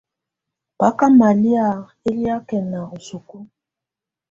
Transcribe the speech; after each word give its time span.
Bá 0.77 0.87
ká 0.97 1.05
malɛ̀á 1.17 1.67
ɛlɛakɛna 2.07 2.79
u 2.93 2.97
isukulu. 2.99 3.47